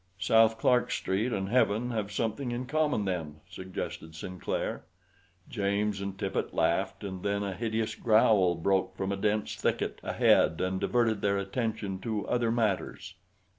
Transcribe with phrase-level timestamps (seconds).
[0.17, 4.83] "South Clark Street and heaven have something in common, then," suggested Sinclair.
[5.47, 10.59] James and Tippet laughed, and then a hideous growl broke from a dense thicket ahead
[10.59, 13.13] and diverted their attention to other matters.